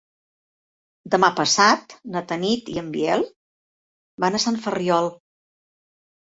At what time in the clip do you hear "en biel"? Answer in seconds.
2.83-3.27